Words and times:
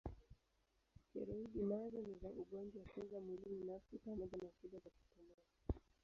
Steroidi 1.03 1.61
nazo 1.71 1.99
ni 2.07 2.15
za 2.21 2.29
ugonjwa 2.29 2.83
kinga 2.93 3.19
mwili 3.19 3.63
nafsi 3.63 3.97
pamoja 3.97 4.37
na 4.41 4.49
shida 4.61 4.79
za 4.79 4.89
kupumua. 4.89 5.43